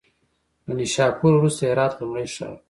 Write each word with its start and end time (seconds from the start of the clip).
له 0.65 0.73
نیشاپور 0.79 1.31
وروسته 1.35 1.61
هرات 1.69 1.93
لومړی 1.99 2.27
ښار 2.33 2.49
و. 2.53 2.57